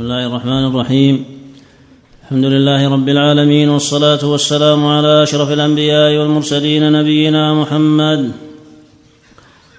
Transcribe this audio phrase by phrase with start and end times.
[0.00, 1.24] بسم الله الرحمن الرحيم
[2.22, 8.32] الحمد لله رب العالمين والصلاة والسلام على أشرف الأنبياء والمرسلين نبينا محمد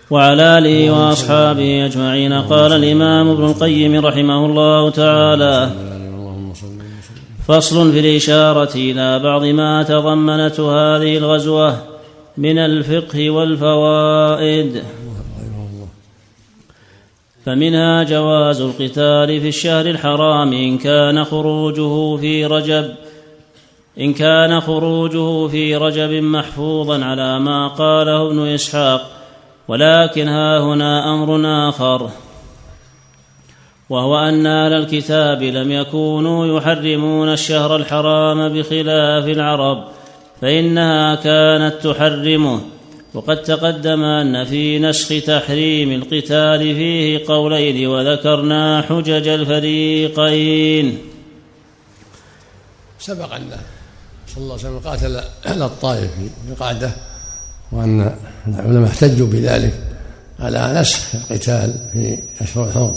[0.10, 5.72] وعلى آله وأصحابه أجمعين قال الإمام ابن القيم رحمه الله تعالى
[7.48, 11.78] فصل في الإشارة إلى بعض ما تضمنته هذه الغزوة
[12.38, 14.84] من الفقه والفوائد
[17.46, 22.96] فمنها جواز القتال في الشهر الحرام إن كان خروجه في رجب
[24.00, 29.12] إن كان خروجه في رجب محفوظا على ما قاله ابن إسحاق.
[29.68, 32.10] ولكن ها هنا أمر آخر
[33.90, 39.84] وهو أن أهل الكتاب لم يكونوا يحرمون الشهر الحرام بخلاف العرب
[40.42, 42.62] فإنها كانت تحرمه.
[43.14, 50.98] وقد تقدم أن في نسخ تحريم القتال فيه قولين وذكرنا حجج الفريقين.
[53.00, 53.52] سبق أن
[54.28, 56.92] صلى الله عليه وسلم قاتل أهل الطائف في القعدة
[57.72, 58.16] وأن
[58.48, 59.74] العلماء احتجوا بذلك
[60.40, 62.96] على نسخ القتال في أشهر الحرم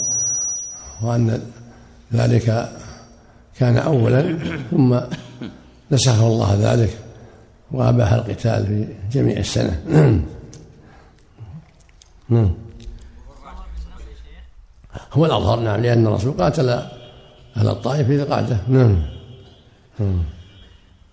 [1.02, 1.42] وأن
[2.14, 2.68] ذلك
[3.58, 4.38] كان أولا
[4.70, 5.00] ثم
[5.90, 7.03] نسخه الله ذلك.
[7.72, 9.82] وأباح القتال في جميع السنة.
[12.28, 12.54] نعم
[15.12, 16.68] هو الأظهر نعم لأن الرسول قاتل
[17.56, 19.02] أهل الطائف في القعدة نعم.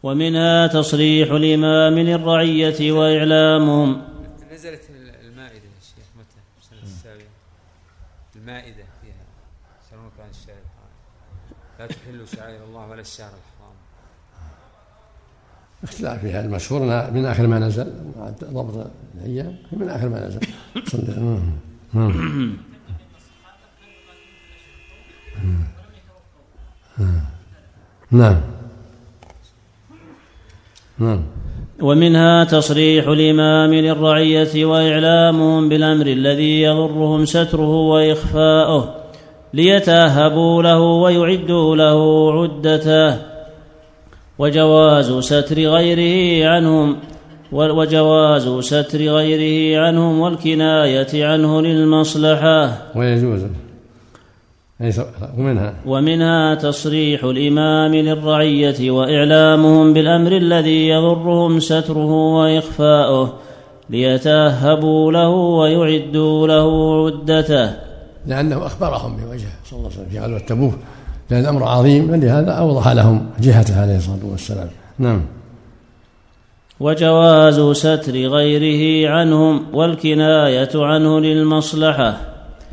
[0.03, 4.02] ومنها تصريح الإمام للرعية وإعلامهم.
[4.53, 4.81] نزلت
[5.22, 7.31] المائدة يا شيخ متى؟ السنة السابعة.
[8.35, 9.23] المائدة فيها
[9.85, 10.91] يسألونك عن الشهر الحرام
[11.79, 13.50] لا تحلوا شعائر الله ولا الشهر الحرام
[15.84, 16.46] اختلاف فيها.
[16.46, 16.82] المشهور
[17.14, 17.88] من آخر ما نزل
[18.54, 20.40] ضبط الأيام من آخر ما نزل.
[28.12, 28.38] نعم.
[31.00, 31.24] نعم.
[31.82, 38.96] ومنها تصريح الإمام للرعية وإعلامهم بالأمر الذي يضرهم ستره وإخفاؤه
[39.53, 43.31] ليتاهبوا له ويعدوا له عدته.
[44.41, 46.97] وجواز ستر غيره عنهم
[47.52, 52.78] وجواز ستر غيره عنهم والكناية عنه للمصلحة.
[52.96, 53.41] ويجوز.
[55.38, 55.74] ومنها.
[55.85, 63.34] ومنها تصريح الإمام للرعية وإعلامهم بالأمر الذي يضرهم ستره وإخفاؤه
[63.90, 66.68] ليتأهبوا له ويعدوا له
[67.06, 67.73] عدته.
[68.28, 69.56] لأنه أخبرهم بوجهه.
[69.66, 70.09] صلى الله عليه وسلم.
[70.12, 70.73] في غزوة تبوك
[71.31, 74.69] لأن الأمر عظيم لهذا أوضح لهم جهته عليه الصلاة والسلام.
[75.00, 75.22] نعم.
[76.80, 82.18] وجواز ستر غيره عنهم والكناية عنه للمصلحة.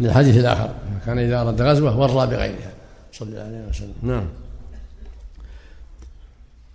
[0.00, 0.68] للحديث الآخر
[1.06, 2.72] كان إذا أراد غزوة ورى بغيرها.
[3.12, 3.94] صلى الله عليه وسلم.
[4.02, 4.24] نعم.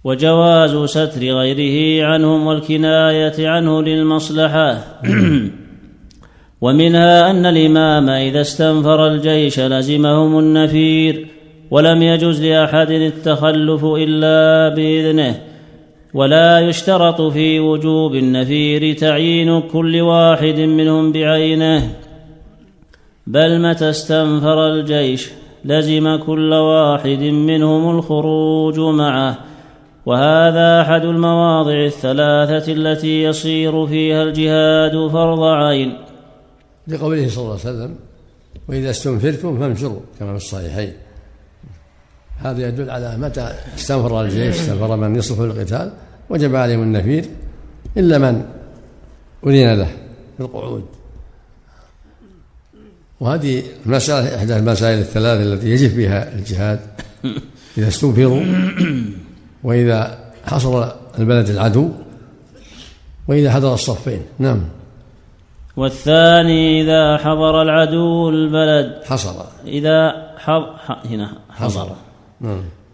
[0.04, 4.84] وجواز ستر غيره عنهم والكناية عنه للمصلحة.
[6.64, 11.33] ومنها أن الإمام إذا استنفر الجيش لزمهم النفير.
[11.74, 15.42] ولم يجز لأحد التخلف إلا بإذنه
[16.14, 21.96] ولا يشترط في وجوب النفير تعيين كل واحد منهم بعينه.
[23.28, 25.30] بل متى استنفر الجيش
[25.66, 29.38] لزم كل واحد منهم الخروج معه
[30.06, 35.94] وهذا أحد المواضع الثلاثة التي يصير فيها الجهاد فرض عين.
[36.88, 37.96] لقوله صلى الله عليه وسلم
[38.70, 40.94] وإذا استنفرتم فانفروا كما في الصحيحين.
[42.44, 45.92] هذا يدل على متى استنفر الجيش استنفر من يصلح للقتال
[46.30, 47.26] وجب عليهم النفير
[47.98, 48.46] إلا من
[49.48, 49.88] أذن له
[50.38, 50.86] في القعود.
[53.20, 56.80] وهذه المسألة إحدى المسائل الثلاث التي يجب فيها الجهاد
[57.78, 58.44] إذا استنفروا
[59.64, 61.90] وإذا حصل البلد العدو
[63.28, 64.22] وإذا حضر الصفين.
[64.40, 64.62] نعم.
[65.78, 69.04] والثاني إذا حضر العدو البلد.
[69.04, 69.46] حصر.
[69.66, 70.64] إذا حض...
[71.06, 71.86] هنا حضر.
[71.86, 72.03] نعم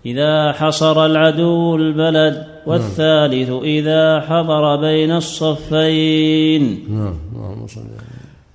[0.06, 6.86] إذا حصر العدو البلد والثالث إذا حضر بين الصفين.
[6.90, 7.16] نعم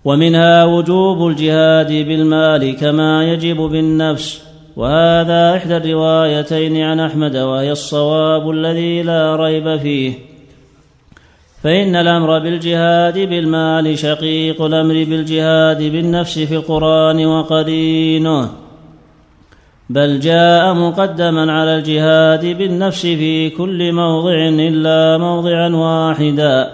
[0.05, 4.43] ومنها وجوب الجهاد بالمال كما يجب بالنفس.
[4.77, 10.13] وهذا إحدى الروايتين عن أحمد وهي الصواب الذي لا ريب فيه.
[11.63, 18.64] فإن الأمر بالجهاد بالمال شقيق الأمر بالجهاد بالنفس في القرآن وقرينه
[19.91, 26.73] بل جاء مقدما على الجهاد بالنفس في كل موضع إلا موضعا واحدا.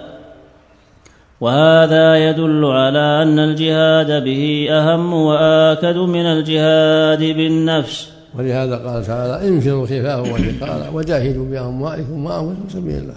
[1.40, 8.10] وهذا يدل على أن الجهاد به أهم وآكد من الجهاد بالنفس.
[8.34, 13.16] ولهذا قال تعالى انفروا خفافا وثقالا وجاهدوا بأموالكم في سبيل الله.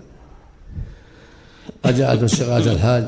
[1.84, 3.04] قد جاءت استغاثه الحاج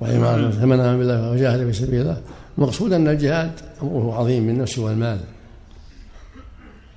[0.00, 2.16] وعمارة فمن امن بالله وجاهد في سبيل الله.
[2.58, 3.50] المقصود أن الجهاد
[3.82, 5.18] أمره عظيم بالنفس والمال.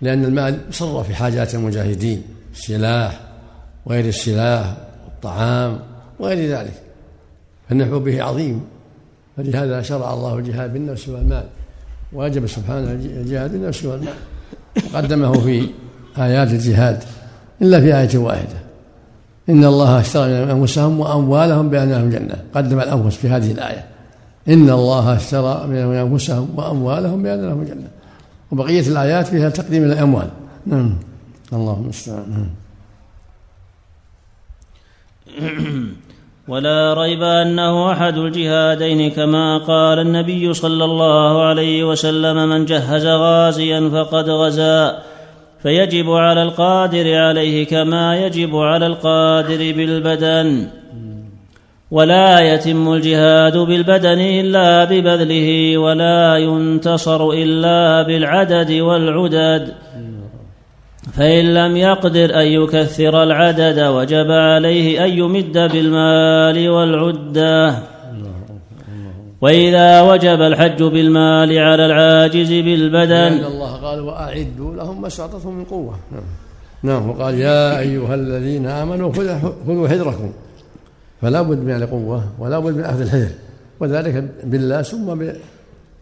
[0.03, 2.23] لأن المال صر في حاجات المجاهدين
[2.53, 3.19] السلاح
[3.85, 4.73] وغير السلاح
[5.05, 5.79] والطعام
[6.19, 6.73] وغير ذلك.
[7.69, 8.61] فالنفع به عظيم.
[9.37, 11.43] فلهذا شرع الله الجهاد بالنفس والمال.
[12.13, 14.13] وأجب سبحانه الجهاد بالنفس والمال.
[14.93, 15.69] وقدمه في
[16.17, 17.03] آيات الجهاد
[17.61, 18.63] إلا في آية واحدة.
[19.49, 22.35] إن الله اشترى من أنفسهم وأموالهم بأن لهم جنة.
[22.53, 23.85] قدم الأنفس في هذه الآية.
[24.47, 27.87] إن الله اشترى من أنفسهم وأموالهم بأن لهم جنة.
[28.53, 30.29] وبقية الآيات فيها تقديم الأموال.
[30.65, 30.97] نعم.
[31.53, 32.49] اللهم المستعان.
[36.47, 43.89] ولا ريب أنه أحد الجهادين كما قال النبي صلى الله عليه وسلم من جهز غازيا
[43.89, 44.99] فقد غزا.
[45.63, 50.67] فيجب على القادر عليه كما يجب على القادر بالبدن.
[51.93, 59.73] ولا يتم الجهاد بالبدن إلا ببذله ولا ينتصر إلا بالعدد والعدد.
[61.13, 67.75] فإن لم يقدر أن يكثر العدد وجب عليه أن يمد بالمال والعدة.
[69.41, 73.33] وإذا وجب الحج بالمال على العاجز بالبدن.
[73.37, 75.95] لأن الله قال وأعدوا لهم ما استطعتم من قوة.
[76.11, 76.23] نعم.
[76.83, 77.09] نعم.
[77.09, 79.13] وقال يا أيها الذين آمنوا
[79.67, 80.31] خذوا حذركم.
[81.23, 83.27] فلا بد من القوة ولا بد من أخذ الحذر.
[83.79, 85.07] وذلك بالله ثم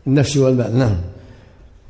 [0.05, 0.77] بالنفس والمال.
[0.77, 0.95] نعم.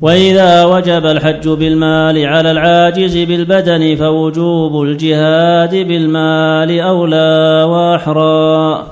[0.01, 8.87] وإذا وجب الحج بالمال على العاجز بالبدن فوجوب الجهاد بالمال أولى وأحرى.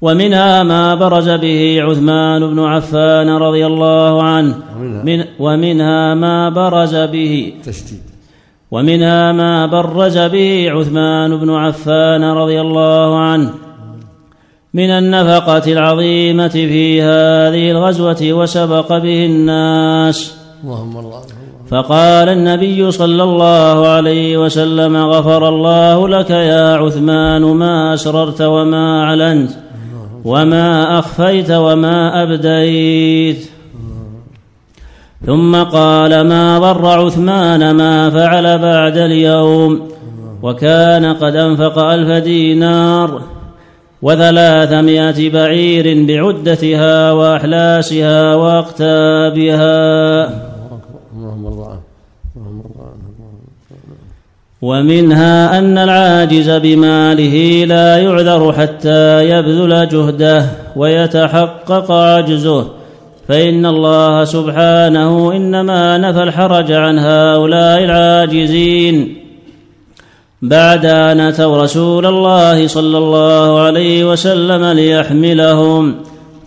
[0.00, 4.54] ومنها ما برز به عثمان بن عفان رضي الله عنه.
[5.04, 8.09] من ومنها ما برز به تشديد.
[8.70, 13.50] ومنها ما برز به عثمان بن عفان رضي الله عنه
[14.74, 20.34] من النفقة العظيمة في هذه الغزوة وسبق به الناس.
[20.64, 21.20] اللهم الله
[21.70, 29.50] فقال النبي صلى الله عليه وسلم غفر الله لك يا عثمان ما أسررت وما أعلنت
[30.24, 33.50] وما أخفيت وما أبديت.
[35.26, 39.88] ثم قال ما ضر عثمان ما فعل بعد اليوم
[40.42, 43.20] وكان قد أنفق ألف دينار
[44.02, 50.30] وثلاثمائة بعير بعدتها وأحلاسها وأقتابها.
[54.62, 60.46] ومنها أن العاجز بماله لا يعذر حتى يبذل جهده
[60.76, 62.79] ويتحقق عجزه.
[63.28, 69.16] فإن الله سبحانه إنما نفى الحرج عن هؤلاء العاجزين.
[70.42, 75.94] بعد أن أتوا رسول الله صلى الله عليه وسلم ليحملهم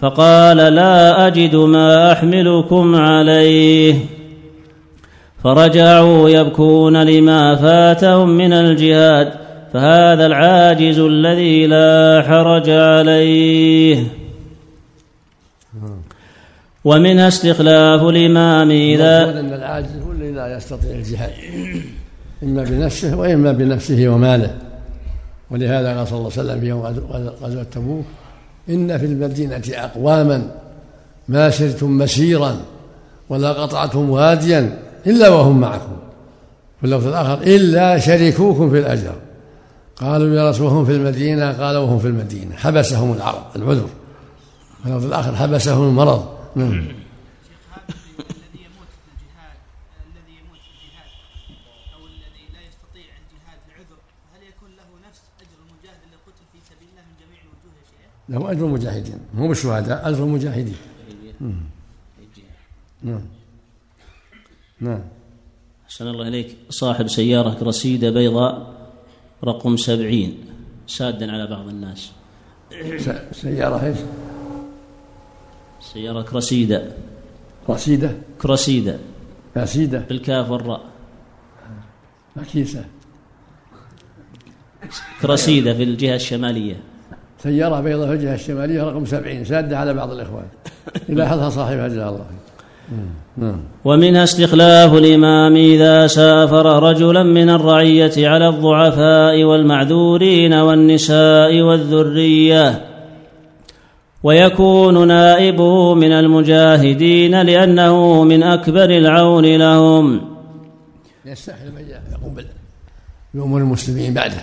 [0.01, 3.95] فقال لا أجد ما أحملكم عليه.
[5.43, 9.33] فرجعوا يبكون لما فاتهم من الجهاد
[9.73, 14.22] فهذا العاجز الذي لا حرج عليه.
[16.85, 21.31] ومنها استخلاف الإمام إذا أن العاجز هو الذي لا يستطيع الجهاد.
[22.43, 24.57] إما بنفسه وإما بنفسه وماله.
[25.51, 26.81] ولهذا قال صلى الله عليه وسلم في يوم
[27.43, 28.05] غزوة تبوك
[28.69, 30.51] إن في المدينة أقواما
[31.27, 32.57] ما سرتم مسيرا
[33.29, 35.97] ولا قطعتم واديا إلا وهم معكم.
[36.79, 39.15] في اللفظ الآخر إلا شركوكم في الأجر.
[39.95, 42.55] قالوا يا رسول هم في المدينة؟ قال وهم في المدينة.
[42.55, 43.87] حبسهم العرض العذر.
[44.83, 46.25] في اللفظ الآخر حبسهم المرض.
[46.55, 47.03] نعم
[58.29, 59.19] له أجر المجاهدين.
[59.33, 60.75] مو بالشهداء أجر المجاهدين.
[63.03, 63.21] نعم.
[64.79, 65.01] نعم.
[65.85, 66.57] أحسن الله إليك.
[66.69, 68.73] صاحب سيارة رسيدة بيضاء
[69.43, 70.45] رقم سبعين
[70.87, 72.11] سادا على بعض الناس.
[73.31, 73.97] سيارة إيش؟
[75.83, 76.83] سيارة كرسيدة.
[77.69, 78.11] رسيدة
[78.41, 78.97] كرسيدة.
[79.57, 80.81] رسيدة بالكاف والراء.
[82.35, 82.85] مكيسة
[85.21, 86.75] كرسيدة في الجهة الشمالية.
[87.43, 90.45] سيارة بيضاء في الجهة الشمالية رقم سبعين سادة على بعض الإخوان.
[91.09, 92.25] يلاحظها صاحبها جزاه الله.
[93.37, 93.59] نعم.
[93.85, 102.92] ومنها استخلاف الإمام إذا سافر رجلا من الرعية على الضعفاء والمعذورين والنساء والذرية.
[104.23, 110.21] ويكون نائبه من المجاهدين لأنه من أكبر العون لهم.
[111.25, 112.35] يستحل من يقوم
[113.33, 114.41] بأمور المسلمين بعده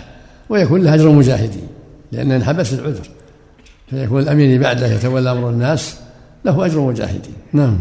[0.49, 1.67] ويكون له أجر المجاهدين
[2.11, 3.09] لأنه انحبس العذر.
[3.89, 5.99] فيكون الأمين بعده يتولى أمر الناس
[6.45, 7.35] له أجر المجاهدين.
[7.53, 7.79] نعم.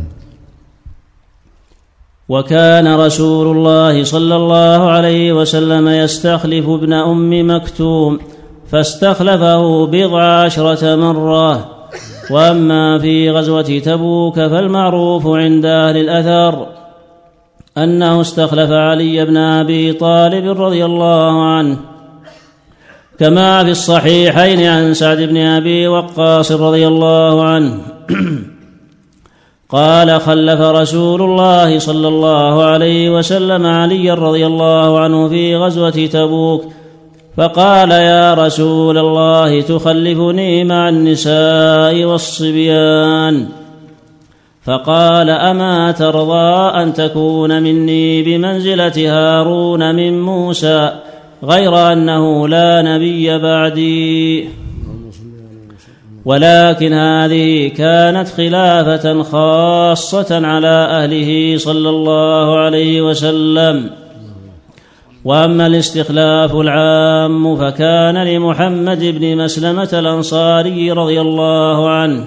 [2.28, 8.20] وكان رسول الله صلى الله عليه وسلم يستخلف ابن أم مكتوم
[8.70, 11.79] فاستخلفه بضع عشرة مرة.
[12.30, 16.66] وأما في غزوة تبوك فالمعروف عند أهل الأثر
[17.78, 21.76] أنه استخلف علي بن أبي طالب رضي الله عنه
[23.18, 27.78] كما في الصحيحين عن سعد بن أبي وقاص رضي الله عنه
[29.70, 36.64] قال خلف رسول الله صلى الله عليه وسلم عليا رضي الله عنه في غزوة تبوك
[37.36, 43.48] فقال يا رسول الله تخلفني مع النساء والصبيان.
[44.64, 50.92] فقال أما ترضى أن تكون مني بمنزلة هارون من موسى
[51.44, 54.48] غير أنه لا نبي بعدي.
[56.24, 63.90] ولكن هذه كانت خلافة خاصة على أهله صلى الله عليه وسلم.
[65.24, 72.26] وأما الاستخلاف العام فكان لمحمد بن مسلمة الأنصاري رضي الله عنه.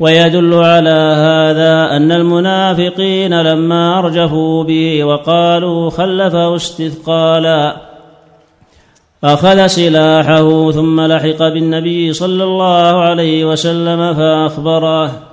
[0.00, 7.76] ويدل على هذا أن المنافقين لما أرجفوا به وقالوا خلفه استثقالا.
[9.24, 15.31] أخذ سلاحه ثم لحق بالنبي صلى الله عليه وسلم فأخبره.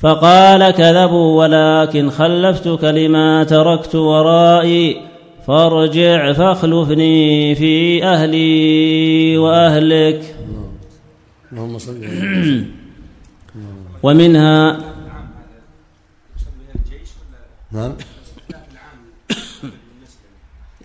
[0.00, 5.00] فقال كذبوا ولكن خلفتك لما تركت ورائي
[5.46, 10.36] فارجع فاخلفني في أهلي وأهلك.
[11.52, 12.04] اللهم صل
[14.02, 14.78] ومنها
[17.72, 17.92] نعم.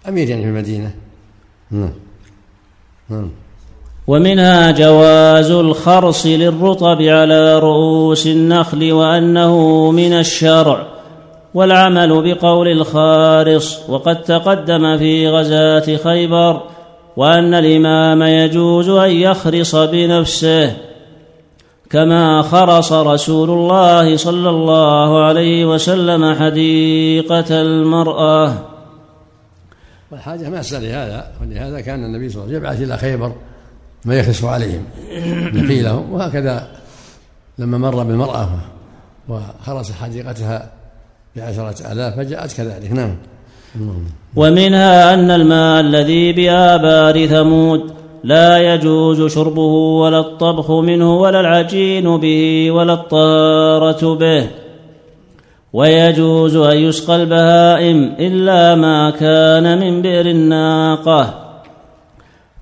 [0.08, 0.96] أمير يعني في المدينة.
[1.72, 1.94] نعم.
[3.10, 3.30] نعم.
[4.08, 10.88] ومنها جواز الخرص للرطب على رؤوس النخل وأنه من الشرع
[11.54, 16.62] والعمل بقول الخارص وقد تقدم في غزاة خيبر
[17.18, 20.74] وأن الإمام يجوز أن يخرص بنفسه
[21.90, 28.54] كما خرص رسول الله صلى الله عليه وسلم حديقة المرأة.
[30.12, 33.32] والحاجة ماسه لهذا ولهذا كان النبي صلى الله عليه وسلم يبعث إلى خيبر
[34.06, 34.84] ما يخلص عليهم.
[35.58, 36.68] نقيلهم وهكذا
[37.58, 38.50] لما مر بالمرأة
[39.30, 40.70] وخرس حديقتها
[41.36, 42.92] بعشرة آلاف فجاءت كذلك.
[42.92, 43.16] نعم.
[44.36, 47.94] ومنها أن الماء الذي بآبار ثمود
[48.24, 49.62] لا يجوز شربه
[50.02, 54.48] ولا الطبخ منه ولا العجين به ولا الطارة به.
[55.74, 61.43] ويجوز أن يسقى البهائم إلا ما كان من بئر الناقة.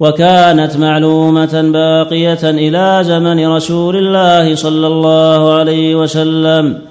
[0.02, 6.82] وكانت معلومة باقية إلى زمن رسول الله صلى الله عليه وسلم.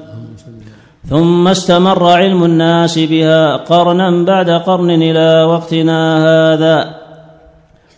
[1.09, 6.95] ثم استمر علم الناس بها قرنا بعد قرن إلى وقتنا هذا.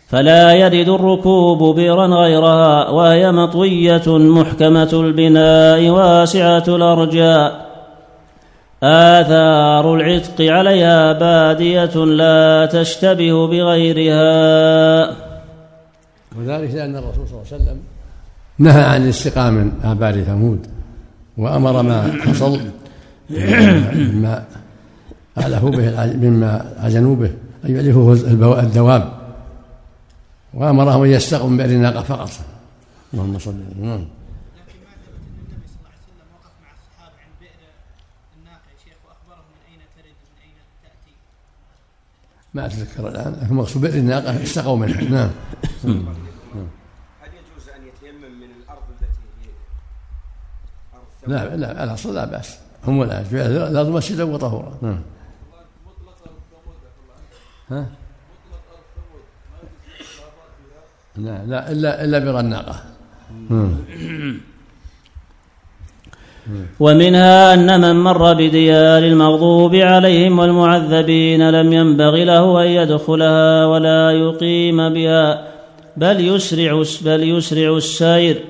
[0.09, 7.72] فلا يرد الركوب بئرا غيرها وهي مطوية محكمة البناء واسعة الأرجاء.
[8.83, 15.17] آثار العتق عليها بادية لا تشتبه بغيرها.
[16.39, 17.79] وذلك لأن الرسول صلى الله عليه وسلم
[18.59, 20.67] نهى عن الاستقاء من آبار ثمود
[21.39, 22.61] وأمر ما حصل
[23.31, 24.45] مما
[25.39, 27.31] أعلفوا به مما عجنوا به
[27.65, 29.13] أن يؤلفوا الدواب.
[30.55, 32.31] وأمرهم أن يستقوا من بئر الناقة فقط.
[33.15, 34.22] اللهم صل وسلم
[42.55, 45.31] ما أتذكر الآن لكن مقصود بئر الناقة استقوا منها نعم.
[45.85, 49.13] هل يجوز أن يتيمم من الأرض التي
[51.27, 52.59] هي لا لا الأصل لا بأس.
[52.85, 53.23] هم ولا
[53.71, 55.03] لا مسجدا وطهورا نعم.
[57.71, 57.87] ها؟
[61.17, 62.85] لا لا إلا إلا برناقة.
[66.81, 74.89] ومنها أن من مر بديار المغضوب عليهم والمعذبين لم ينبغ له أن يدخلها ولا يقيم
[74.89, 75.45] بها.
[75.97, 78.45] بل يسرع بل يسرع السير.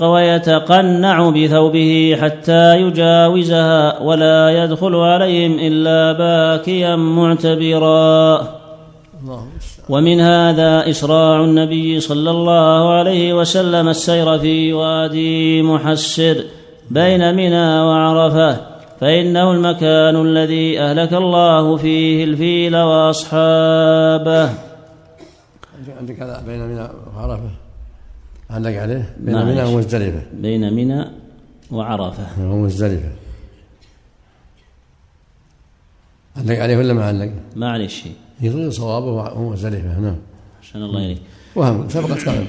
[0.00, 8.36] ويتقنع بثوبه حتى يجاوزها ولا يدخل عليهم إلا باكيا معتبرا.
[9.22, 9.46] الله
[9.88, 16.44] ومن هذا إسراع النبي صلى الله عليه وسلم السير في وادي محسر
[16.90, 18.60] بين منى وعرفة
[19.00, 24.50] فإنه المكان الذي أهلك الله فيه الفيل وأصحابه.
[25.98, 27.50] عندك هذا بين منى وعرفة؟
[28.50, 29.48] عندك عليه؟ بين نعم.
[29.48, 30.22] منى ومزدلفة.
[30.32, 31.04] بين منى
[31.70, 32.26] وعرفة.
[32.40, 33.08] ومزدلفة.
[36.36, 40.16] عندك عليه ولا ما عندك؟ ما عليه شيء يظل صوابه ومزدلفة نعم.
[40.62, 41.22] عشان الله إليك
[41.56, 42.46] وهم سبقت عفى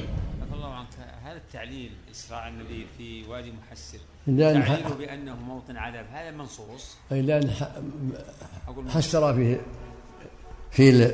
[0.53, 0.87] الله عنك.
[1.23, 3.97] هذا التعليل اسراع النبي في وادي محسر
[4.27, 6.05] لأن تعليله بأنه موطن عذاب.
[6.11, 6.95] هذا منصوص.
[7.11, 7.51] أي لأن
[8.87, 9.61] حسر فيه
[10.71, 11.13] في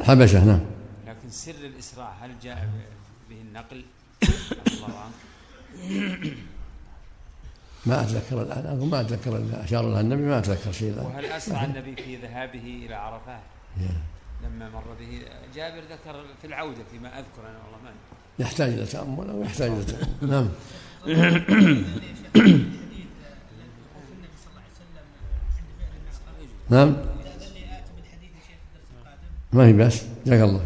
[0.00, 0.60] الحبشة نعم.
[1.06, 2.68] لكن سر الاسراع هل جاء
[3.30, 3.84] به النقل؟
[4.76, 6.36] الله عنك.
[7.86, 11.24] ما أتذكر الآن أقول ما أتذكر اللي أشار لها النبي ما أتذكر شيء الآن وهل
[11.24, 13.40] أسرع النبي في ذهابه إلى عرفات؟
[14.44, 15.22] لما مر به
[15.54, 17.90] جابر ذكر في العودة فيما أذكر أنا والله ما
[18.38, 20.48] يحتاج إلى تأمل أو يحتاج إلى تأمل؟ نعم.
[26.70, 26.96] نعم.
[29.52, 30.60] ما هي بس جزاك الله.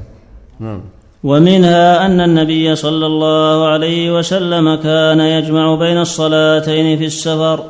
[0.60, 0.82] نعم.
[1.24, 7.64] ومنها أن النبي صلى الله عليه وسلم كان يجمع بين الصلاتين في السفر.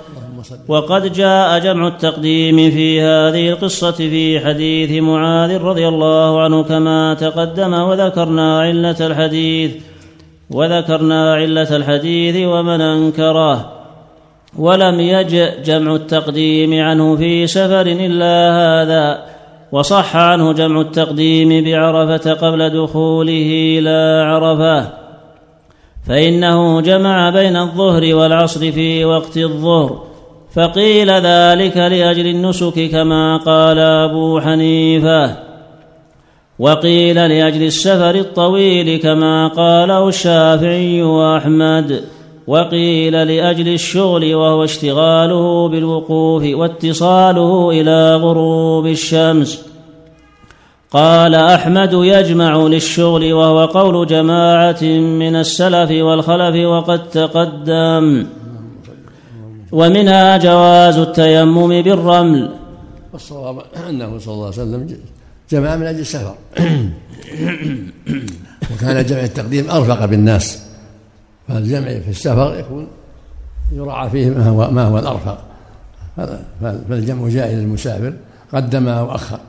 [0.69, 7.75] وقد جاء جمع التقديم في هذه القصة في حديث معاذ رضي الله عنه كما تقدم
[7.75, 9.71] وذكرنا علة الحديث
[10.51, 13.73] وذكرنا علة الحديث ومن أنكره.
[14.59, 19.30] ولم يجئ جمع التقديم عنه في سفر إلا هذا.
[19.73, 24.93] وصح عنه جمع التقديم بعرفة قبل دخوله إلى عرفة
[26.07, 30.03] فإنه جمع بين الظهر والعصر في وقت الظهر
[30.55, 35.37] فقيل ذلك لأجل النسك كما قال أبو حنيفة
[36.59, 42.05] وقيل لأجل السفر الطويل كما قاله الشافعي وأحمد.
[42.51, 49.65] وقيل لأجل الشغل وهو اشتغاله بالوقوف واتصاله إلى غروب الشمس.
[50.91, 54.83] قال أحمد يجمع للشغل وهو قول جماعة
[55.23, 58.27] من السلف والخلف وقد تقدم.
[59.73, 62.51] ومنها جواز التيمم بالرمل.
[63.13, 64.99] والصواب أنه صلى الله عليه وسلم
[65.51, 66.35] جمع من أجل السفر.
[68.71, 70.70] وكان جمع التقديم أرفق بالناس.
[71.51, 72.89] فالجمع في السفر يكون
[73.73, 75.45] يراعى فيه ما هو ما هو الأرفق.
[76.17, 78.15] هذا فالجمع جائز للمسافر
[78.53, 79.41] قدم أو أخر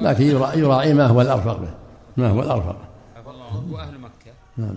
[0.00, 1.70] لكن يراعي, يراعي ما هو الأرفق به.
[2.16, 2.76] ما هو الأرفق.
[3.16, 4.32] عفى الله عنك واهل مكة.
[4.56, 4.76] نعم.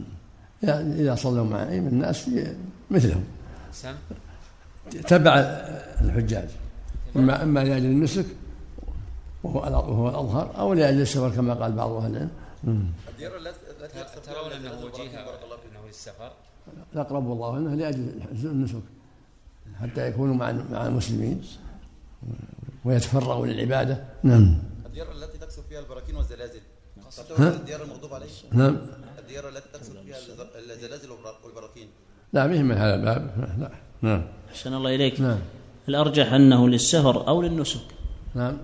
[0.63, 2.29] يعني إذا صلوا مع الناس
[2.91, 3.23] مثلهم.
[5.07, 5.35] تبع
[6.01, 6.49] الحجاج.
[7.15, 8.25] إما إما لأجل النسك
[9.43, 12.29] وهو وهو الأظهر أو لأجل السفر كما قال بعض أهل العلم.
[14.25, 15.11] ترون أنه وجيه
[15.93, 16.31] للسفر؟
[16.93, 18.11] الأقرب والله أنه لأجل
[18.43, 18.81] النسك
[19.81, 21.41] حتى يكونوا مع مع المسلمين
[22.85, 24.03] ويتفرغوا للعبادة.
[24.23, 24.57] نعم.
[24.85, 26.59] الديار التي تقصد فيها البراكين والزلازل
[27.19, 28.77] ها؟ تكون الديار المغضوب عليه نعم.
[29.19, 31.87] الديار التي تقصد فيها الز- الزلازل والبرا- والبراكين.
[32.33, 33.31] لا به من هذا الباب.
[33.59, 33.69] لا.
[34.01, 34.23] نعم.
[34.51, 35.21] أحسن الله إليك.
[35.21, 35.39] نعم.
[35.89, 37.81] الأرجح أنه للسفر أو للنسك.
[38.35, 38.57] نعم.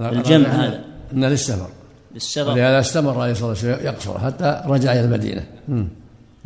[0.00, 0.84] الجمع هذا.
[1.12, 1.70] أن للسفر.
[2.14, 2.50] للسفر.
[2.50, 5.46] ولهذا استمر عليه الصلاة والسلام يقصر حتى رجع إلى المدينة.
[5.68, 5.88] مم.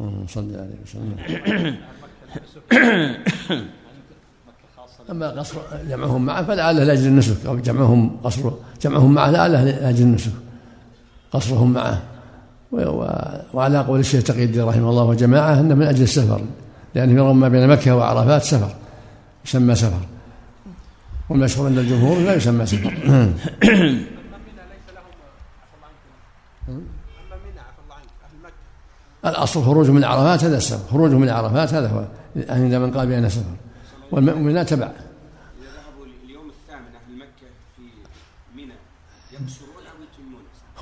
[0.01, 1.17] اللهم صل عليه وسلم
[5.11, 5.57] أما قصر
[5.89, 8.51] جمعهم معه فلعله لأجل النسك أو جمعهم قصر
[8.83, 10.33] جمعهم معه لعله لأجل النسك
[11.33, 12.03] قصرهم معه.
[12.73, 16.41] و- و- وعلى قول الشيخ تقي الدين رحمه الله وجماعة أنه من أجل السفر
[16.95, 18.75] لأنه يرى ما بين مكة وعرفات سفر
[19.47, 20.01] يسمى سفر.
[21.29, 22.93] والمشهور عند الجمهور لا يسمى سفر.
[29.27, 32.05] الأصل خروج من عرفات هذا السفر خروجه من عرفات هذا هو.
[32.49, 33.57] عند من قال بأنه سفر
[34.13, 34.93] والمؤمنات تبع.
[38.57, 38.73] منى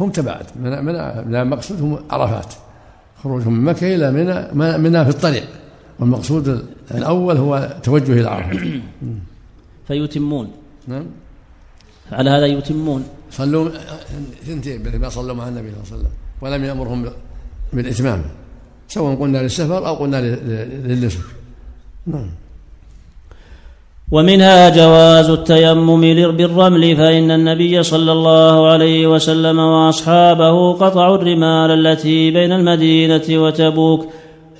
[0.01, 0.57] هم تبعت.
[0.57, 0.93] من من
[1.33, 2.55] لا المقصود هم عرفات.
[3.23, 5.49] خروجهم من مكة إلى منى منى في الطريق.
[5.99, 8.81] والمقصود الأول هو توجه إلى عرفات
[9.89, 10.53] فيتمون.
[10.87, 11.07] نعم.
[12.13, 13.05] على هذا يتمون.
[13.31, 13.71] صلوا
[14.47, 16.13] ثنتين ما صلوا مع النبي صلى الله عليه وسلم.
[16.41, 17.11] ولم يأمرهم
[17.73, 18.23] بالإتمام
[18.89, 20.21] سواء قلنا للسفر أو قلنا
[20.87, 21.21] للنسك.
[22.07, 22.31] نعم.
[24.13, 26.01] ومنها جواز التيمم
[26.37, 34.07] بالرمل فإن النبي صلى الله عليه وسلم وأصحابه قطعوا الرمال التي بين المدينة وتبوك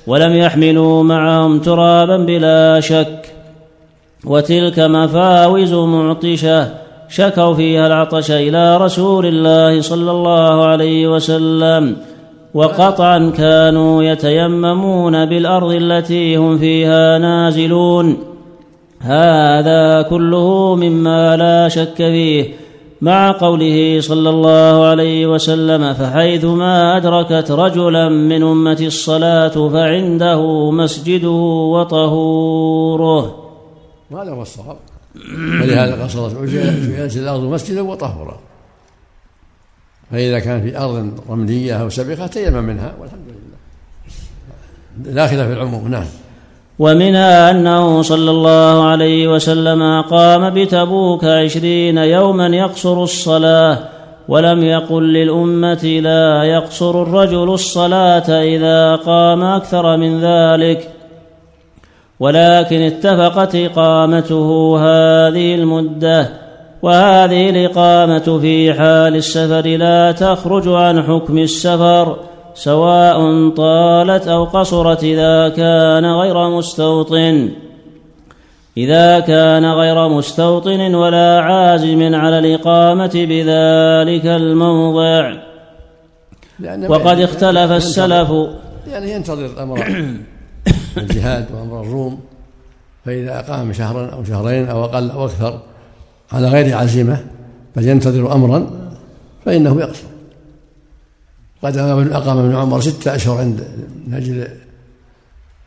[0.07, 3.33] ولم يحملوا معهم ترابا بلا شك.
[4.25, 6.75] وتلك مفاوز معطشة
[7.09, 11.97] شكوا فيها العطش إلى رسول الله صلى الله عليه وسلم.
[12.55, 18.17] وقطعا كانوا يتيممون بالأرض التي هم فيها نازلون.
[19.01, 22.55] هذا كله مما لا شك فيه.
[23.01, 31.31] مع قوله صلى الله عليه وسلم فحيثما أدركت رجلا من أمة الصلاة فعنده مسجده
[31.75, 33.35] وطهوره.
[34.11, 34.77] وهذا هو الصواب.
[35.63, 38.37] ولهذا قصرت جعلت الأرض مسجدا وطهورا.
[40.11, 43.39] فإذا كان في أرض رملية أو سبخة تيمم منها والحمد لله.
[45.15, 46.05] داخلة في العموم نعم.
[46.79, 53.79] ومنها أنه صلى الله عليه وسلم قام بتبوك عشرين يوما يقصر الصلاة
[54.29, 60.91] ولم يقل للأمة لا يقصر الرجل الصلاة إذا قام أكثر من ذلك.
[62.21, 66.48] ولكن اتفقت إقامته هذه المدة.
[66.83, 72.17] وهذه الإقامة في حال السفر لا تخرج عن حكم السفر
[72.55, 77.51] سواء طالت أو قصرت إذا كان غير مستوطن.
[78.77, 85.33] إذا كان غير مستوطن ولا عازم على الإقامة بذلك الموضع.
[86.89, 88.31] وقد اختلف السلف.
[88.91, 89.87] يعني ينتظر أمر
[90.97, 92.21] الجهاد وأمر الروم
[93.05, 95.61] فإذا أقام شهرا أو شهرين أو أقل أو أكثر
[96.33, 97.25] على غير عزيمة
[97.77, 98.91] بل ينتظر أمرا
[99.45, 100.05] فإنه يقصر.
[101.63, 103.69] قد أقام ابن عمر ستة أشهر عند
[104.09, 104.49] نجل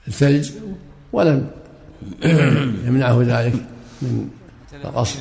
[0.08, 0.52] الثلج
[1.13, 1.47] ولم
[2.86, 3.54] يمنعه ذلك
[4.02, 4.30] من
[4.74, 5.19] القصر.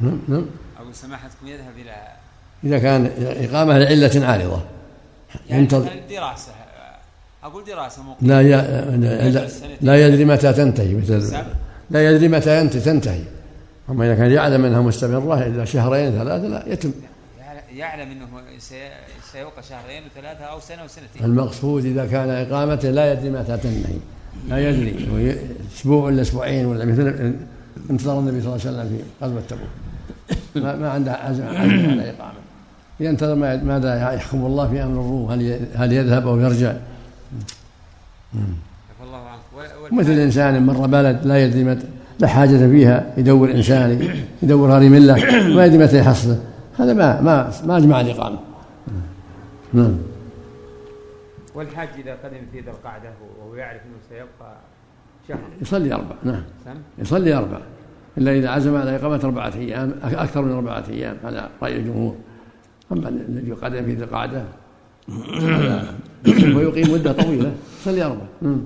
[0.00, 0.46] نعم نعم.
[0.80, 1.96] أقول سماحتكم يذهب إلى
[2.64, 4.60] إذا كان إقامة لعلة عارضة.
[5.48, 5.90] يعني ينتظر.
[6.10, 6.52] دراسة؟
[7.44, 9.48] أقول دراسة لا لا,
[9.80, 11.36] لا يدري متى تنتهي مثل
[11.90, 13.22] لا يدري متى تنتهي.
[13.90, 16.92] أما إذا كان يعلم أنها مستمرة إلا شهرين ثلاثة لا يتم.
[17.74, 18.26] يعلم أنه
[19.32, 21.24] سيبقى شهرين وثلاثة أو سنة وسنتين.
[21.24, 23.98] المقصود إذا كان إقامته لا يدري متى تنتهي
[24.48, 25.36] لا يدري.
[25.76, 27.34] أسبوع ولا أسبوعين ولا مثل
[27.90, 29.68] انتظر النبي صلى الله عليه وسلم في غزوة تبوك.
[30.56, 32.38] ما, ما عنده عزم على إقامة.
[33.00, 36.72] ينتظر ماذا يحكم الله في أمر الروم هل هل يذهب أو يرجع؟
[39.92, 41.86] مثل إنسان مر بلد لا يدري متى
[42.18, 45.14] لا حاجة فيها يدور إنسان يدور هذه ملة
[45.54, 46.40] ما يدري متى يحصله
[46.78, 48.38] هذا ما ما ما أجمع الإقامة.
[49.72, 49.96] نعم.
[51.54, 54.56] والحاج إذا قدم في ذي القعدة وهو يعرف أنه سيبقى
[55.28, 55.38] شهر.
[55.60, 56.14] يصلي أربع.
[56.24, 56.42] نعم.
[56.98, 57.58] يصلي أربع.
[58.18, 62.14] إلا إذا عزم على إقامة أربعة أيام أكثر من أربعة أيام على رأي الجمهور.
[62.92, 64.44] أما الذي قدم في ذي القعدة
[66.56, 68.24] ويقيم مدة طويلة يصلي أربع.
[68.42, 68.60] نعم.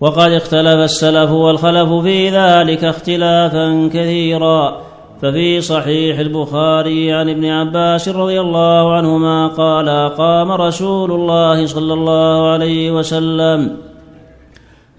[0.00, 4.88] وقد اختلف السلف والخلف في ذلك اختلافا كثيرا.
[5.22, 12.50] ففي صحيح البخاري عن ابن عباس رضي الله عنهما قال قام رسول الله صلى الله
[12.50, 13.76] عليه وسلم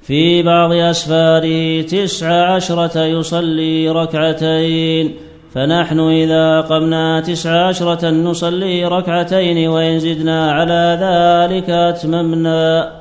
[0.02, 5.16] في بعض أسفاره تسع عشرة يصلي ركعتين
[5.54, 12.99] فنحن إذا قمنا تسع عشرة نصلي ركعتين وإن زدنا على ذلك أتممنا.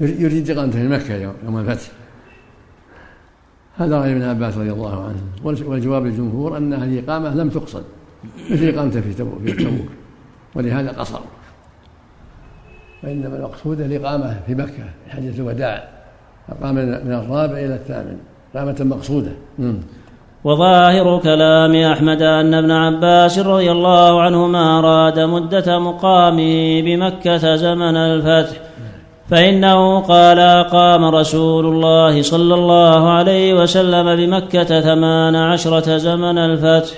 [0.00, 1.88] يريد في مكة يوم الفتح.
[3.76, 5.20] هذا رأي ابن عباس رضي الله عنه.
[5.44, 7.82] والجواب للجمهور أن هذه الإقامة لم تقصد
[8.50, 9.88] مثل تبوك في تبوك.
[10.54, 11.20] ولهذا قصر
[13.04, 15.88] وإنما المقصود الإقامة في مكة في حجة الوداع.
[16.48, 18.18] أقام من الرابع إلى الثامن.
[18.54, 19.32] إقامة مقصودة.
[20.44, 28.65] وظاهر كلام أحمد أن ابن عباس رضي الله عنهما أراد مدة مقامه بمكة زمن الفتح.
[29.30, 36.94] فإنه قال أقام رسول الله صلى الله عليه وسلم بمكة ثمان عشرة زمن الفتح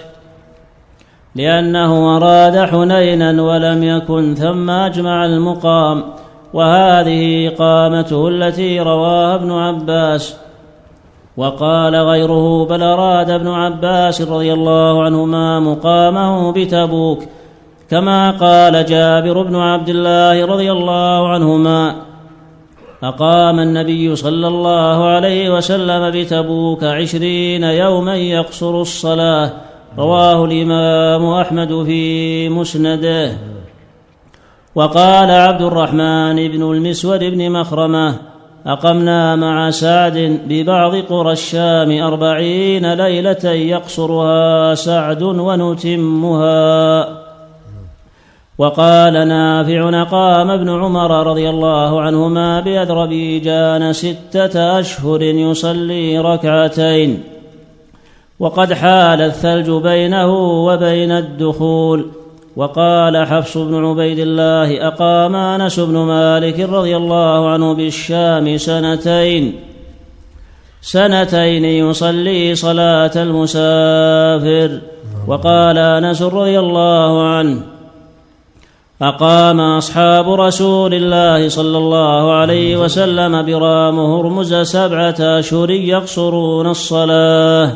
[1.34, 6.04] لأنه أراد حنينا ولم يكن ثم أجمع المقام
[6.52, 10.36] وهذه إقامته التي رواها ابن عباس.
[11.36, 17.22] وقال غيره بل أراد ابن عباس رضي الله عنهما مقامه بتبوك
[17.90, 22.07] كما قال جابر بن عبد الله رضي الله عنهما.
[23.02, 29.52] أقام النبي صلى الله عليه وسلم بتبوك عشرين يوما يقصر الصلاة.
[29.98, 33.32] رواه الإمام أحمد في مسنده.
[34.74, 38.14] وقال عبد الرحمن بن المسود بن مخرمة
[38.66, 47.17] أقمنا مع سعد ببعض قرى الشام أربعين ليلة يقصرها سعد ونتمها.
[48.58, 57.22] وقال نافع قام ابن عمر رضي الله عنهما بأذربيجان ستة أشهر يصلي ركعتين.
[58.38, 60.26] وقد حال الثلج بينه
[60.66, 62.06] وبين الدخول.
[62.56, 69.60] وقال حفص بن عبيد الله أقام أنس بن مالك رضي الله عنه بالشام سنتين.
[70.82, 74.78] سنتين يصلي صلاة المسافر.
[75.26, 77.77] وقال أنس رضي الله عنه
[79.02, 87.72] أقام أصحاب رسول الله صلى الله عليه وسلم برام هرمز سبعة أشهر يقصرون الصلاة.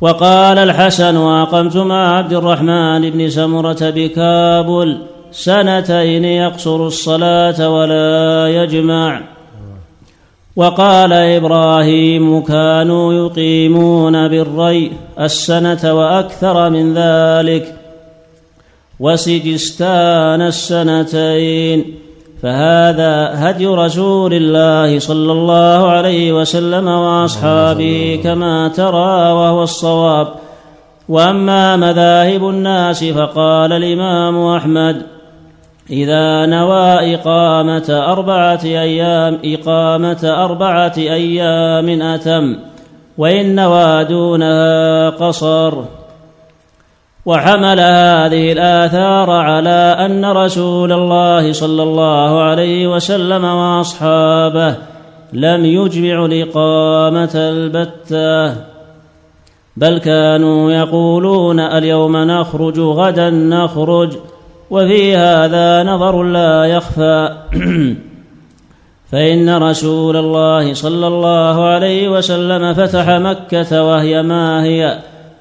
[0.00, 4.98] وقال الحسن وأقمت مع عبد الرحمن بن سمرة بكابل
[5.32, 9.20] سنتين يقصر الصلاة ولا يجمع.
[10.56, 17.83] وقال إبراهيم كانوا يقيمون بالري السنة وأكثر من ذلك
[19.00, 21.94] وسجستان السنتين
[22.42, 30.28] فهذا هدي رسول الله صلى الله عليه وسلم وأصحابه كما ترى وهو الصواب.
[31.08, 35.02] وأما مذاهب الناس فقال الإمام أحمد
[35.90, 42.56] إذا نوى إقامة أربعة أيام إقامة أربعة أيام أتم
[43.18, 46.03] وإن نوى دونها قصر.
[47.26, 54.74] وحمل هذه الآثار على أن رسول الله صلى الله عليه وسلم وأصحابه
[55.32, 58.60] لم يجمع الإقامة البتة.
[59.76, 64.16] بل كانوا يقولون اليوم نخرج غدا نخرج
[64.70, 67.36] وفي هذا نظر لا يخفى.
[69.12, 74.98] فإن رسول الله صلى الله عليه وسلم فتح مكة وهي ما هي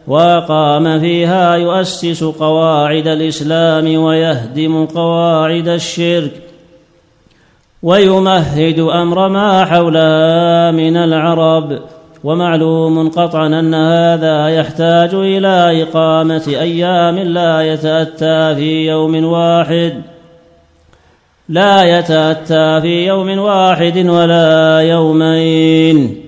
[0.07, 6.31] واقام فيها يؤسس قواعد الإسلام ويهدم قواعد الشرك
[7.83, 11.79] ويمهد أمر ما حولها من العرب.
[12.23, 20.01] ومعلوم قطعا أن هذا يحتاج إلى إقامة أيام لا يتأتى في يوم واحد.
[21.49, 26.22] لا يتأتى في يوم واحد ولا يومين.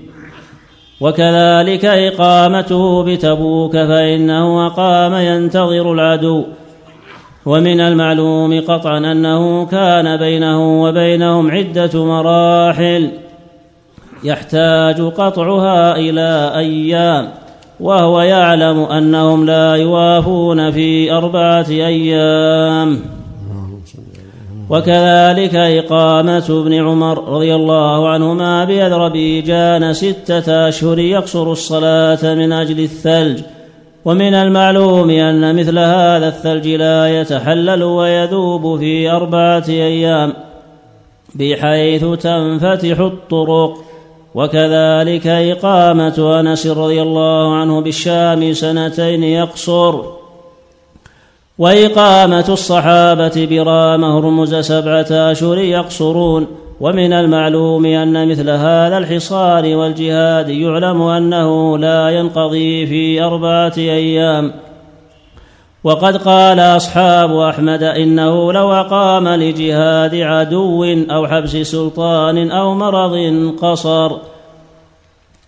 [1.02, 6.44] وكذلك إقامته بتبوك فإنه أقام ينتظر العدو.
[7.46, 13.12] ومن المعلوم قطعا أنه كان بينه وبينهم عدة مراحل.
[14.24, 17.30] يحتاج قطعها إلى أيام
[17.80, 23.00] وهو يعلم أنهم لا يوافون في أربعة أيام.
[24.70, 33.40] وكذلك إقامة ابن عمر رضي الله عنهما بأذربيجان ستة أشهر يقصر الصلاة من أجل الثلج.
[34.06, 40.34] ومن المعلوم أن مثل هذا الثلج لا يتحلل ويذوب في أربعة أيام
[41.36, 43.78] بحيث تنفتح الطرق.
[44.36, 50.15] وكذلك إقامة أنس رضي الله عنه بالشام سنتين يقصر.
[51.58, 56.48] وإقامة الصحابة برام هرمز سبعة أشهر يقصرون
[56.80, 64.54] ومن المعلوم أن مثل هذا الحصار والجهاد يعلم أنه لا ينقضي في أربعة أيام.
[65.84, 73.16] وقد قال أصحاب أحمد إنه لو أقام لجهاد عدو أو حبس سلطان أو مرض
[73.62, 74.12] قصر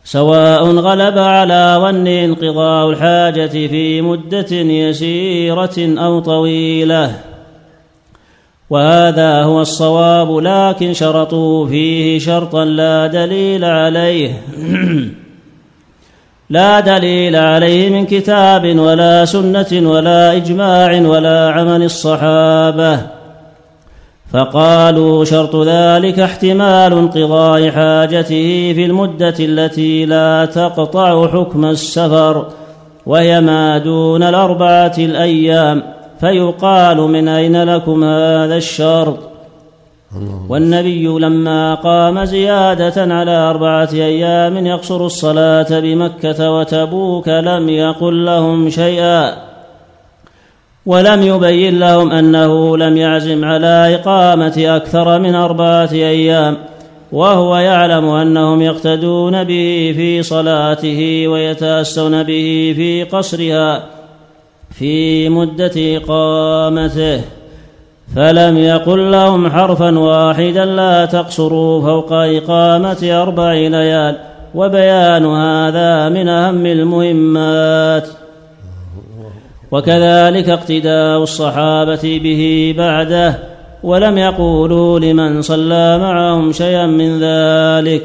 [0.07, 7.15] سواء غلب على ظن انقضاء الحاجة في مدة يسيرة أو طويلة.
[8.69, 14.41] وهذا هو الصواب لكن شرطوا فيه شرطا لا دليل عليه.
[16.49, 23.16] لا دليل عليه من كتاب ولا سنة ولا إجماع ولا عمل الصحابة.
[24.33, 32.45] فقالوا شرط ذلك احتمال انقضاء حاجته في المدة التي لا تقطع حكم السفر
[33.05, 35.83] وهي ما دون الأربعة الأيام
[36.19, 39.17] فيقال من أين لكم هذا الشرط؟
[40.49, 49.46] والنبي لما قام زيادة على أربعة أيام يقصر الصلاة بمكة وتبوك لم يقل لهم شيئا.
[50.87, 56.57] ولم يبين لهم أنه لم يعزم على إقامة أكثر من أربعة أيام
[57.11, 63.83] وهو يعلم أنهم يقتدون به في صلاته ويتأسون به في قصرها
[64.79, 67.21] في مدة إقامته.
[68.15, 74.17] فلم يقل لهم حرفا واحدا لا تقصروا فوق إقامة أربع ليال
[74.55, 78.07] وبيان هذا من أهم المهمات.
[79.71, 83.39] وكذلك اقتداء الصحابة به بعده
[83.83, 88.03] ولم يقولوا لمن صلى معهم شيئا من ذلك.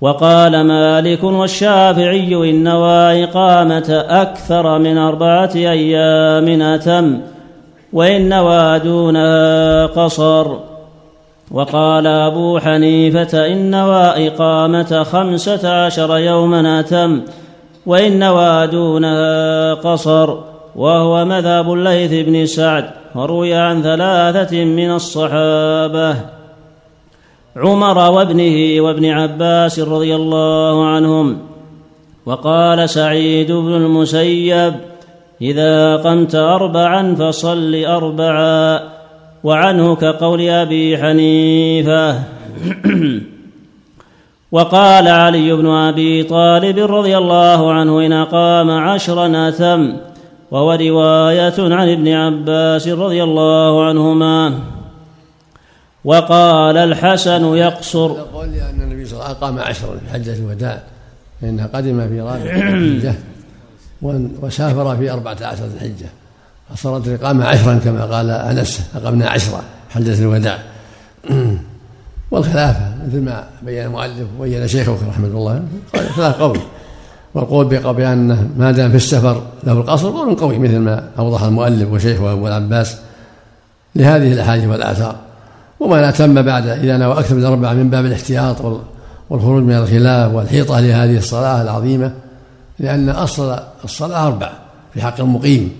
[0.00, 7.20] وقال مالك والشافعي إن نوى إقامة أكثر من أربعة أيام أتم
[7.92, 10.56] وإن نوى دونها قصر.
[11.50, 17.22] وقال أبو حنيفة إن نوى إقامة خمسة عشر يوما أتم
[17.86, 20.34] وإن نوى دونها قصر
[20.76, 26.16] وهو مذهب الليث بن سعد وروي عن ثلاثة من الصحابة.
[27.56, 31.38] عمر وابنه وابن عباس رضي الله عنهم.
[32.26, 34.74] وقال سعيد بن المسيب
[35.42, 38.80] إذا قمت أربعا فصل أربعا
[39.44, 42.18] وعنه كقول أبي حنيفة.
[44.52, 49.96] وقال علي بن أبي طالب رضي الله عنه إن أقام عشرا أتم
[50.50, 54.58] وهو رواية عن ابن عباس رضي الله عنهما.
[56.04, 58.10] وقال الحسن يقصر.
[58.10, 60.82] يقول لأن النبي صلى الله عليه وسلم أقام عشرا في حجة الوداع
[61.42, 63.14] فإنه قدم في رابع الحجة
[64.42, 66.06] وسافر في أربعة عشر الحجة.
[66.70, 70.58] فصارت الإقامة عشرا كما قال أنس أقمنا عشرة حجة الوداع.
[72.30, 75.62] والخلافة مثل ما بين المؤلف وبين شيخه رحمه الله.
[75.94, 76.58] قال ثلاث قول
[77.34, 82.32] والقول بأن ما دام في السفر له القصر قول قوي مثل ما أوضح المؤلف وشيخه
[82.32, 82.96] أبو العباس
[83.96, 85.16] لهذه الأحاديث والآثار.
[85.80, 88.56] وما أتم بعد إذا نوى أكثر من أربعة من باب الاحتياط
[89.30, 92.12] والخروج من الخلاف والحيطة لهذه الصلاة العظيمة
[92.78, 94.50] لأن أصل الصلاة أربع
[94.94, 95.72] في حق المقيم.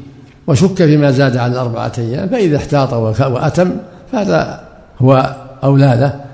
[0.47, 3.71] وشك فيما زاد عن الأربعة أيام فإذا احتاط وأتم
[4.13, 4.61] فهذا
[4.99, 6.26] هو أولى له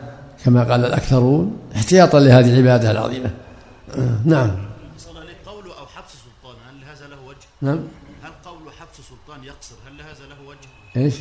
[0.44, 3.30] كما قال الأكثرون احتياطا لهذه العبادة العظيمة.
[4.24, 4.50] نعم.
[5.46, 7.78] قول أو حبس سلطان هل هذا له وجه؟ نعم.
[8.22, 11.14] هل قول حبس سلطان يقصر؟ هل هذا له وجه؟ إيش؟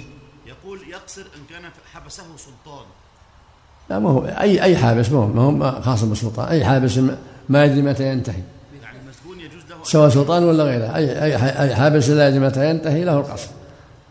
[0.45, 1.61] يقول يقصر إن كان
[1.93, 2.85] حبسه سلطان.
[3.89, 6.47] لا ما هو أي أي حابس ما هو ما هو خاص بالسلطان.
[6.47, 6.99] أي حابس
[7.49, 8.41] ما يدري متى ينتهي.
[8.83, 10.95] يعني المسجون يجوز له سواء سلطان ولا غيره.
[10.95, 13.49] أي أي أي حابس لا يدري متى ينتهي له القصر.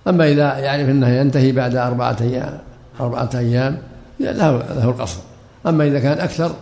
[0.09, 2.59] أما إذا يعرف أنه ينتهي بعد أربعة أيام
[3.01, 3.83] أربعة أيام
[4.20, 5.18] له له القصر
[5.66, 6.52] أما إذا كان أكثر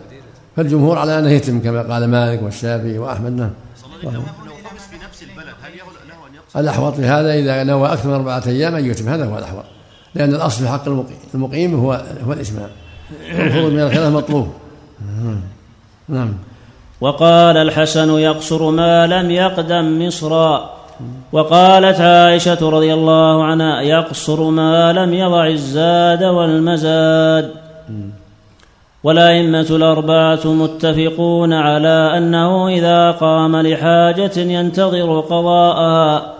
[0.55, 3.51] فالجمهور على أنه يتم كما قال مالك والشافعي وأحمد نعم؟
[6.55, 9.09] الأحوط في هذا إذا نوى أكثر من أربعة أيام أن يتم.
[9.09, 9.63] هذا هو الأحوط.
[10.15, 10.87] لأن الأصل في حق
[11.33, 12.67] المقيم هو هو الإسماع
[13.33, 14.47] والخروج من الخلاف مطلوب.
[16.09, 16.33] نعم.
[17.01, 20.78] وقال الحسن يقصر ما لم يقدم مصرا.
[21.31, 27.51] وقالت عائشة رضي الله عنها يقصر ما لم يضع الزاد والمزاد.
[29.03, 36.33] والأئمة الأربعة متفقون على أنه إذا قام لحاجة ينتظر قضاءها.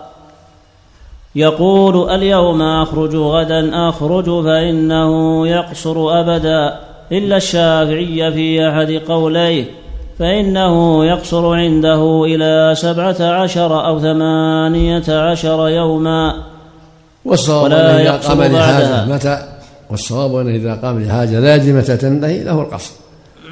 [1.34, 6.80] يقول اليوم أخرج غدا أخرج فإنه يقصر أبدا
[7.12, 9.64] إلا الشافعي في أحد قوليه.
[10.20, 16.44] فإنه يقصر عنده إلى سبعة عشر أو ثمانية عشر يوما.
[17.24, 19.06] والصواب ولا إذا يقصر قام لحاجة بعدها.
[19.06, 19.58] متى؟
[19.90, 22.94] والصواب أنه إذا قام لحاجة لازمة تنتهي له القصر.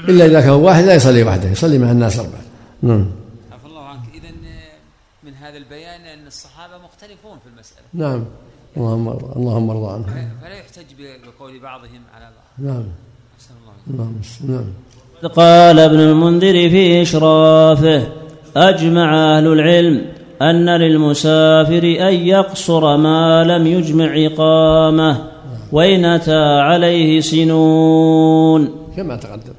[0.08, 2.42] إلا إذا كان واحد لا يصلي وحده يصلي مع الناس أربعة.
[2.82, 3.10] نعم.
[3.52, 4.00] عفى الله عنك.
[4.14, 4.30] اذا
[5.24, 7.86] من هذا البيان أن الصحابة مختلفون في المسألة.
[7.94, 8.24] نعم.
[8.76, 10.30] اللهم ارضى اللهم ارضى عنهم.
[10.42, 12.68] فلا يحتج بقول بعضهم على بعض.
[12.68, 12.84] نعم.
[13.90, 14.20] الله نعم.
[14.48, 14.64] نعم.
[15.26, 18.02] قال ابن المنذر في إشرافه
[18.56, 20.04] أجمع أهل العلم
[20.42, 25.18] أن للمسافر أن يقصر ما لم يجمع إقامة
[25.72, 28.68] وإن أتى عليه سنون.
[28.96, 29.52] كما تقدم.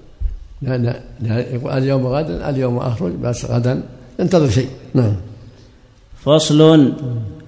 [1.52, 3.84] يقول اليوم غدا اليوم أخرج بس غدا
[4.20, 4.70] انتظر شيء.
[4.94, 5.16] نعم.
[6.24, 6.92] فصل.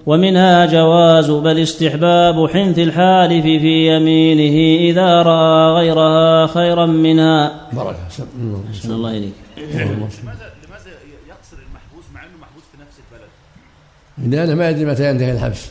[0.06, 7.70] ومنها جواز بل استحباب حنث الحالف في يمينه إذا رأى غيرها خيرا منها.
[8.10, 8.26] صل.
[8.74, 9.34] أحسن الله إليك.
[9.58, 10.22] اللهم صل.
[10.24, 10.92] لماذا لماذا
[11.30, 15.70] يقصر المحبوس مع إنه محبوس في نفس البلد؟ لأنه ما يدري متى ينتهي الحبس.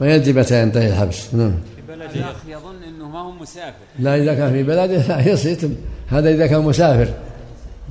[0.00, 1.34] ما يدري متى ينتهي الحبس.
[1.34, 1.54] نعم.
[1.88, 3.84] الأخ يظن إنه ما هو مسافر.
[3.98, 5.74] لا إذا كان في بلده لا يتم
[6.08, 7.08] هذا إذا كان مسافر.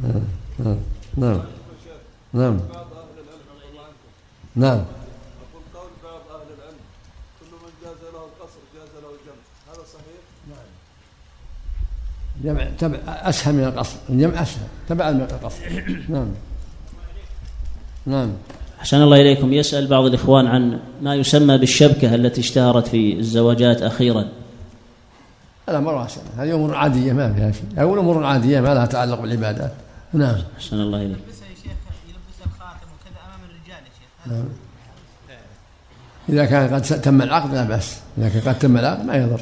[0.03, 0.23] نعم.
[0.59, 0.77] نعم.
[1.17, 1.39] نعم.
[2.33, 2.59] نعم
[4.55, 4.81] نعم
[5.43, 6.79] يقول قول بعض أهل العلم
[7.39, 10.21] كل من جاز له القصر جاز له الجمع هذا صحيح؟
[12.43, 15.59] جمع تبع أسهل من القصر الجمع أسهل تبع من القصر.
[16.09, 16.27] نعم.
[18.05, 18.31] نعم.
[18.79, 19.53] أحسن الله إليكم.
[19.53, 24.25] يسأل بعض الإخوان عن ما يسمى بالشبكة التي اشتهرت في الزواجات أخيرا.
[25.69, 27.65] الأمر واسع هذه أمور عادية ما فيها شيء.
[27.77, 29.73] أقول أمور عادية ما لها تعلق بالعبادات.
[30.13, 30.35] نعم.
[30.57, 31.17] أحسن الله إليك.
[31.17, 31.71] يلبسها يا شيخ
[32.07, 34.33] يلبس الخاتم وكذا أمام الرجال يا شيخ.
[34.33, 34.45] نعم.
[36.29, 37.99] إذا كان قد تم العقد لا بأس.
[38.17, 39.41] إذا كان قد تم العقد ما يضر.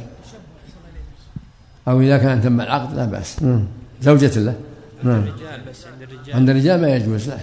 [1.87, 3.43] أو إذا كان تم العقد لا بأس.
[3.43, 3.67] نعم.
[4.01, 4.55] زوجة له.
[5.03, 5.19] نعم.
[5.19, 6.35] الرجال بس عند الرجال.
[6.35, 7.37] عند الرجال ما يجوز لا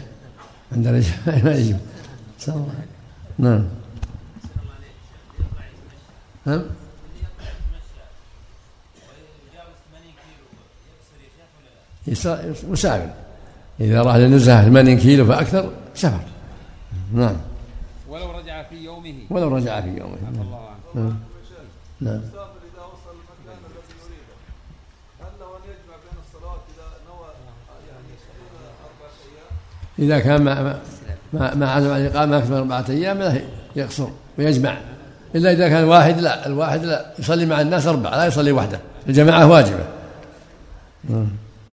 [0.73, 1.15] عند الرجال
[1.45, 1.81] ما يجوز.
[2.41, 2.75] نسأل الله
[3.39, 3.65] نعم.
[6.47, 6.63] نعم.
[12.69, 13.11] مسافر.
[13.81, 16.21] إذا راح للنزهة 80 كيلو فأكثر سفر
[17.13, 17.37] نعم.
[18.09, 19.15] ولو رجع في يومه.
[19.31, 20.17] ولو رجع في يومه.
[20.41, 21.17] الله عنه
[22.01, 24.37] نعم المسافر اذا وصل المكان الذي يريده
[25.21, 27.29] هل له ان يجمع بين الصلوات اذا نوى
[27.89, 28.53] يعني يصلون
[28.87, 29.55] اربعه أيام؟
[29.99, 30.79] إذا كان ما
[31.33, 33.41] ما ما عزم على الإقامة أكثر من أربعة أيام لا
[33.77, 34.79] يقصر ويجمع.
[35.35, 39.47] إلا إذا كان واحد لا الواحد لا يصلي مع الناس أربعة لا يصلي وحده الجماعة
[39.47, 39.85] واجبة.